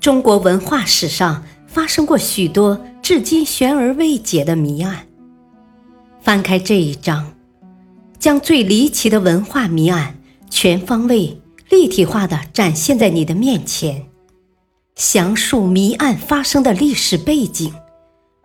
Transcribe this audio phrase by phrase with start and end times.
[0.00, 5.06] 中国文化史上发生过许多至今悬而未解的谜案。
[6.20, 7.34] 翻开这一章，
[8.18, 10.16] 将最离奇的文化谜案
[10.48, 14.06] 全方位、立体化的展现在你的面前，
[14.94, 17.72] 详述谜案发生的历史背景、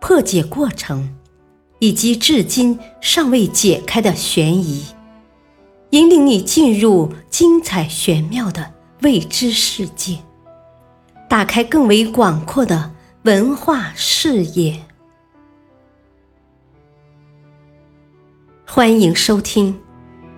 [0.00, 1.14] 破解过程，
[1.78, 4.84] 以及至今尚未解开的悬疑，
[5.90, 10.18] 引领你进入精彩玄妙的未知世界。
[11.28, 12.92] 打开更为广阔的
[13.22, 14.80] 文化视野。
[18.66, 19.72] 欢迎收听《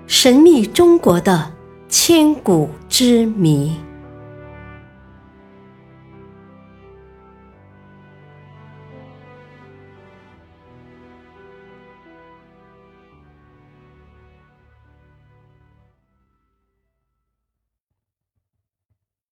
[0.07, 1.53] 神秘中国的
[1.89, 3.71] 千古之谜》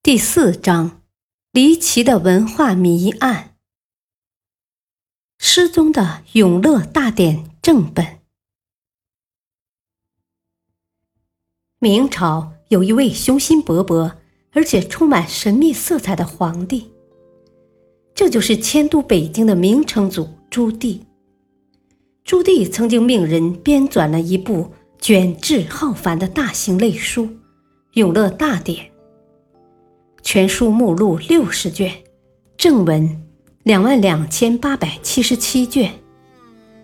[0.03, 1.04] 第四章。
[1.55, 3.55] 离奇的文化谜案：
[5.39, 6.03] 失踪的
[6.33, 8.19] 《永乐大典》正本。
[11.79, 14.17] 明朝有一位雄心勃勃
[14.51, 16.91] 而且充满神秘色彩的皇帝，
[18.17, 21.03] 这就是迁都北京的明成祖朱棣。
[22.25, 27.27] 朱棣曾经命人编纂了一部卷帙浩繁的大型类书
[27.93, 28.87] 《永乐大典》。
[30.35, 31.93] 全书目录六十卷，
[32.57, 33.23] 正文
[33.63, 35.95] 两万两千八百七十七卷，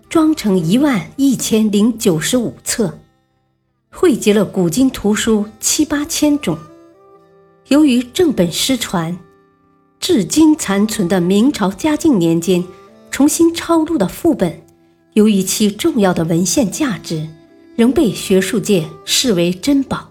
[0.07, 2.97] 装成一万一千零九十五册，
[3.91, 6.57] 汇集了古今图书七八千种。
[7.67, 9.19] 由于正本失传，
[9.99, 12.63] 至今残存的明朝嘉靖年间
[13.09, 14.61] 重新抄录的副本，
[15.11, 17.27] 由于其重要的文献价值，
[17.75, 20.10] 仍被学术界视为珍宝。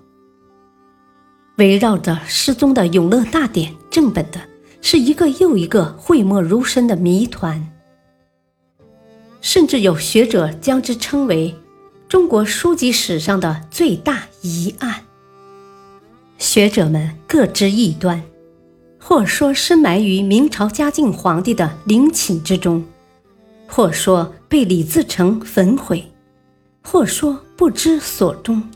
[1.60, 4.40] 围绕着失踪的《永乐大典》正本的，
[4.80, 7.70] 是一个又一个讳莫如深的谜团，
[9.42, 11.54] 甚至有学者将之称为
[12.08, 15.04] 中国书籍史上的最大疑案。
[16.38, 18.22] 学者们各执一端，
[18.98, 22.82] 或说深埋于明朝嘉靖皇帝的陵寝之中，
[23.66, 26.10] 或说被李自成焚毁，
[26.82, 28.66] 或说不知所终。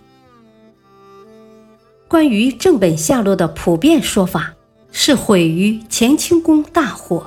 [2.15, 4.55] 关于正本下落的普遍说法
[4.93, 7.27] 是毁于乾清宫大火。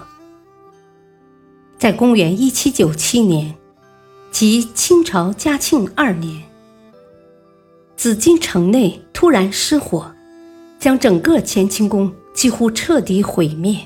[1.77, 3.53] 在公元一七九七年，
[4.31, 6.41] 即清朝嘉庆二年，
[7.97, 10.09] 紫禁城内突然失火，
[10.79, 13.73] 将整个乾清宫几乎彻底毁灭。《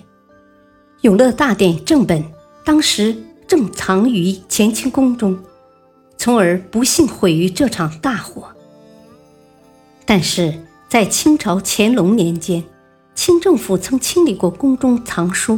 [1.01, 2.23] 永乐大典》正本
[2.63, 3.15] 当时
[3.47, 5.35] 正藏于乾清宫中，
[6.15, 8.47] 从而不幸毁于这场大火。
[10.05, 10.53] 但是。
[10.91, 12.61] 在清朝乾隆年间，
[13.15, 15.57] 清政府曾清理过宫中藏书，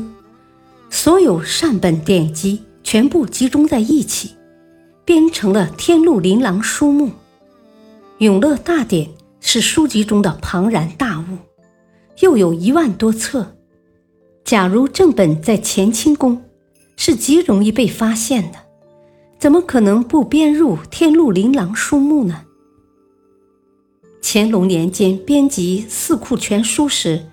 [0.91, 4.35] 所有善本典籍全部集中在一起，
[5.03, 7.07] 编成了《天禄琳琅书目》。
[8.19, 9.07] 《永乐大典》
[9.41, 11.39] 是书籍中的庞然大物，
[12.19, 13.55] 又有一万多册。
[14.43, 16.43] 假如正本在乾清宫，
[16.95, 18.59] 是极容易被发现的，
[19.39, 22.41] 怎么可能不编入《天禄琳琅书目》呢？
[24.25, 27.25] 乾隆年间编辑《四库全书》时，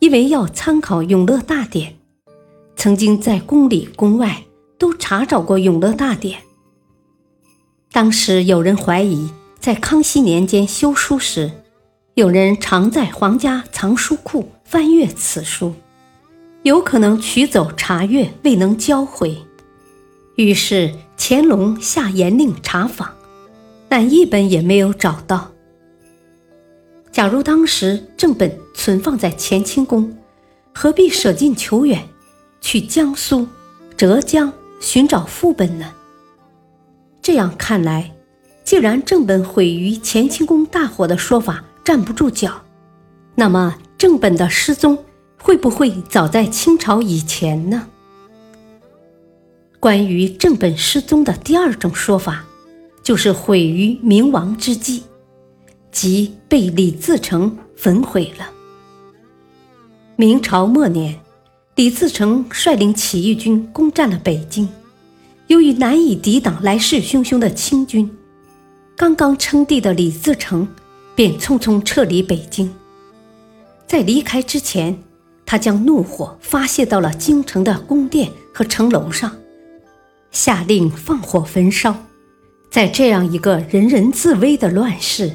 [0.00, 1.92] 因为要参考《永乐大典》，
[2.74, 4.42] 曾经在宫里宫外
[4.76, 6.40] 都查找过《永乐大典》。
[7.92, 11.52] 当时有人怀疑，在康熙年间修书时，
[12.14, 15.74] 有人常在皇家藏书库翻阅此书，
[16.64, 19.38] 有可能取走查阅未能交回。
[20.34, 23.14] 于是乾隆下严令查访，
[23.88, 25.52] 但一本也没有找到。
[27.16, 30.14] 假如当时正本存放在乾清宫，
[30.74, 32.06] 何必舍近求远，
[32.60, 33.48] 去江苏、
[33.96, 35.90] 浙江寻找副本呢？
[37.22, 38.12] 这样看来，
[38.64, 42.60] 既然正本毁于乾清宫大火的说法站不住脚，
[43.34, 45.02] 那么正本的失踪
[45.40, 47.88] 会不会早在清朝以前呢？
[49.80, 52.44] 关于正本失踪的第二种说法，
[53.02, 55.04] 就是毁于明亡之际。
[55.96, 58.50] 即被李自成焚毁了。
[60.14, 61.18] 明朝末年，
[61.74, 64.68] 李自成率领起义军攻占了北京，
[65.46, 68.14] 由于难以抵挡来势汹汹的清军，
[68.94, 70.68] 刚刚称帝的李自成
[71.14, 72.70] 便匆匆撤离北京。
[73.86, 75.02] 在离开之前，
[75.46, 79.34] 他将怒火发泄到了京城的宫殿和城楼上，
[80.30, 81.96] 下令放火焚烧。
[82.70, 85.32] 在这样一个人人自危的乱世。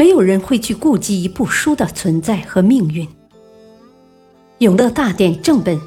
[0.00, 3.06] 没有人会去顾及一部书的存在和命运。
[4.60, 5.78] 永乐大典正本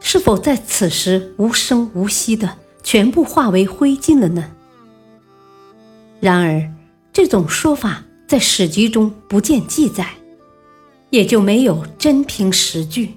[0.00, 4.50] 是否在此时无声无息的全部化为灰烬了呢？
[6.20, 6.70] 然而，
[7.10, 10.10] 这种说法在史籍中不见记载，
[11.08, 13.14] 也就没有真凭实据。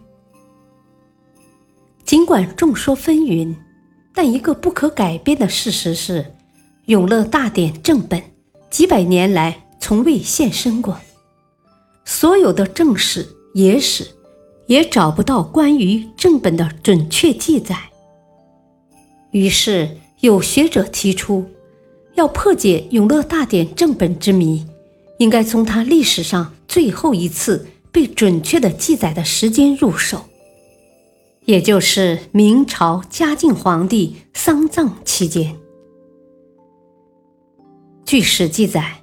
[2.06, 3.54] 尽管众说纷纭，
[4.14, 6.24] 但一个不可改变的事实是，
[6.86, 8.24] 《永乐大典》正本
[8.70, 11.00] 几百年来从未现身过，
[12.04, 14.06] 所有的正史、野史
[14.66, 17.78] 也找不到关于正本的准确记载。
[19.32, 19.90] 于是，
[20.20, 21.46] 有学者提出，
[22.16, 24.68] 要破解《永乐大典》正本之谜，
[25.20, 30.26] 应该从它历史上最后一次被准确的记载的时间入手。
[31.46, 35.56] 也就是明朝嘉靖皇帝丧葬期间，
[38.04, 39.02] 据史记载，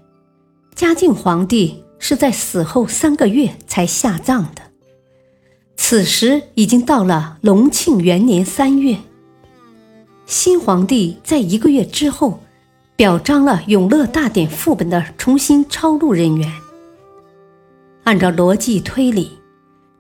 [0.75, 4.62] 嘉靖皇帝是在死后三个月才下葬的。
[5.76, 8.99] 此时已经到了隆庆元年三月，
[10.26, 12.41] 新皇帝在一个月之后
[12.97, 16.53] 表彰了《永乐大典》副本的重新抄录人员。
[18.03, 19.31] 按照逻辑推理，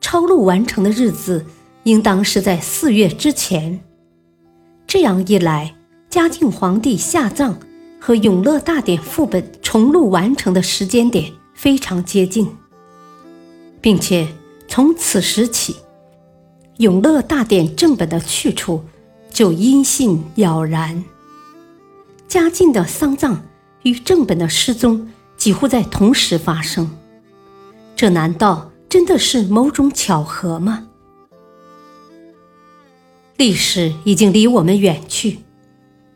[0.00, 1.44] 抄录完成的日子。
[1.84, 3.78] 应当是在四月之前，
[4.86, 5.74] 这样一来，
[6.08, 7.58] 嘉靖皇帝下葬
[8.00, 12.48] 和《永乐大典》副本重录完成的时间点非常接近，
[13.80, 14.28] 并且
[14.68, 15.72] 从此时起，
[16.76, 18.84] 《永乐大典》正本的去处
[19.32, 21.02] 就音信杳然。
[22.28, 23.42] 嘉靖的丧葬
[23.82, 26.88] 与正本的失踪几乎在同时发生，
[27.96, 30.86] 这难道真的是某种巧合吗？
[33.36, 35.40] 历史已经离我们远去，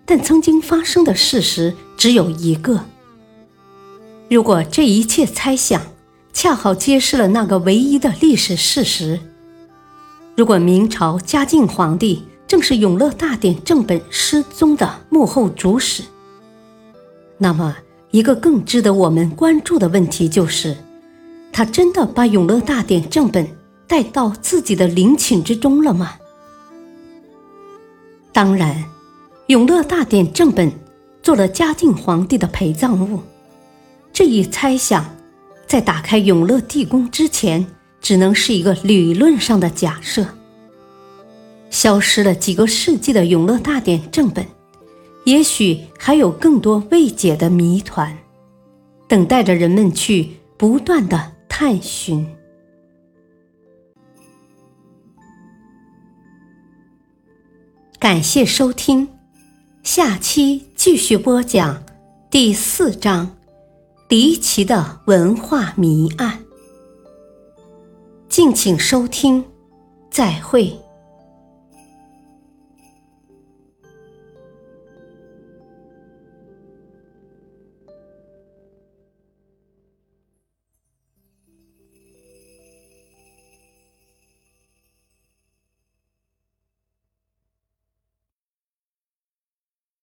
[0.06, 2.84] 但曾经发生的事实只有一个。
[4.30, 5.80] 如果这一切猜想
[6.34, 9.18] 恰好揭示了那个唯一的历史事实，
[10.36, 16.02] 如果明朝嘉靖皇帝正是《永乐大典》正本失踪的幕后主使，
[17.38, 17.74] 那么
[18.10, 20.76] 一个更值得我们关注的问题就是：
[21.50, 23.48] 他真的把《永乐大典》正本
[23.86, 26.16] 带到自己的陵寝之中了吗？
[28.32, 28.76] 当然，
[29.46, 30.70] 《永乐大典》正本
[31.22, 33.20] 做了嘉靖皇帝的陪葬物，
[34.18, 35.14] 这一猜想，
[35.68, 37.64] 在打开永乐地宫之前，
[38.00, 40.26] 只能是一个理论上的假设。
[41.70, 44.44] 消失了几个世纪的《永乐大典》正本，
[45.22, 48.18] 也许还有更多未解的谜团，
[49.06, 52.26] 等待着人们去不断的探寻。
[58.00, 59.10] 感谢收听，
[59.84, 61.84] 下期继续播讲
[62.28, 63.36] 第四章：
[64.08, 66.42] 离奇的文化谜案。
[68.26, 69.44] 敬请收听，
[70.10, 70.74] 再会。